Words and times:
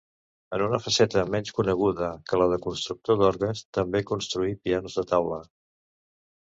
En 0.55 0.61
una 0.67 0.79
faceta 0.85 1.25
menys 1.35 1.51
coneguda 1.59 2.09
que 2.31 2.41
la 2.43 2.49
de 2.55 2.59
constructor 2.65 3.21
d'orgues, 3.21 3.65
també 3.81 4.05
construí 4.15 4.61
pianos 4.67 5.01
de 5.01 5.07
taula. 5.15 5.41